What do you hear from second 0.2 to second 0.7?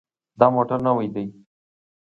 دا